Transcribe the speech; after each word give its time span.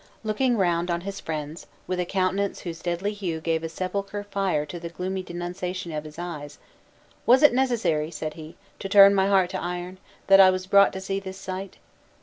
Looking 0.23 0.57
round 0.57 0.89
on 0.89 1.01
his 1.01 1.19
friends, 1.19 1.67
with 1.85 1.99
a 1.99 2.05
countenance 2.07 2.61
whose 2.61 2.81
deadly 2.81 3.13
hue 3.13 3.39
gave 3.39 3.61
a 3.61 3.69
sepulchral 3.69 4.23
fire 4.23 4.65
to 4.65 4.79
the 4.79 4.89
gloomy 4.89 5.21
denunciation 5.21 5.91
of 5.91 6.05
his 6.05 6.17
eyes; 6.17 6.57
"Was 7.27 7.43
it 7.43 7.53
necessary," 7.53 8.09
said 8.09 8.33
he, 8.33 8.55
"to 8.79 8.89
turn 8.89 9.13
my 9.13 9.27
heart 9.27 9.51
to 9.51 9.61
iron, 9.61 9.99
that 10.25 10.39
I 10.39 10.49
was 10.49 10.65
brought 10.65 10.91
to 10.93 11.01
see 11.01 11.19
this 11.19 11.37
sight?" 11.37 11.77